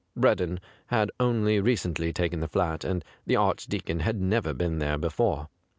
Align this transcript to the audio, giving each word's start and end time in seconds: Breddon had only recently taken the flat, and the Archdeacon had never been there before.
Breddon 0.17 0.57
had 0.87 1.11
only 1.19 1.59
recently 1.59 2.11
taken 2.11 2.39
the 2.39 2.47
flat, 2.47 2.83
and 2.83 3.05
the 3.27 3.35
Archdeacon 3.35 3.99
had 3.99 4.19
never 4.19 4.51
been 4.51 4.79
there 4.79 4.97
before. 4.97 5.47